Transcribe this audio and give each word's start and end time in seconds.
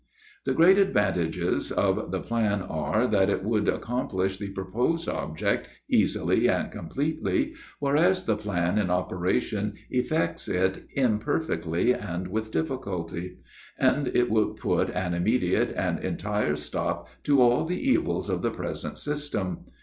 The 0.45 0.55
great 0.55 0.79
advantages 0.79 1.71
of 1.71 2.09
the 2.09 2.19
plan 2.21 2.63
are, 2.63 3.05
that 3.05 3.29
it 3.29 3.43
would 3.43 3.67
accomplish 3.69 4.37
the 4.37 4.49
proposed 4.49 5.07
object, 5.07 5.67
easily 5.87 6.49
and 6.49 6.71
completely, 6.71 7.53
whereas 7.77 8.25
the 8.25 8.35
plan 8.35 8.79
in 8.79 8.89
operation 8.89 9.75
effects 9.91 10.47
it 10.47 10.87
imperfectly 10.95 11.91
and 11.93 12.29
with 12.29 12.49
difficulty; 12.49 13.37
and 13.77 14.07
it 14.07 14.31
would 14.31 14.55
put 14.55 14.89
an 14.89 15.13
immediate 15.13 15.71
and 15.77 15.99
entire 15.99 16.55
stop 16.55 17.07
to 17.25 17.39
all 17.39 17.63
the 17.63 17.79
evils 17.79 18.27
of 18.27 18.41
the 18.41 18.49
present 18.49 18.97
system. 18.97 19.65